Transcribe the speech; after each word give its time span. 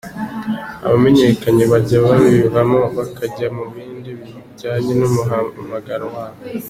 Abamenyekanye 0.85 1.63
bajya 1.71 1.97
babivamo 2.05 2.81
bakajya 2.97 3.47
mu 3.55 3.63
bindi 3.73 4.09
bijyanye 4.19 4.91
n’umuhamagaro 4.99 6.05
wabo. 6.15 6.37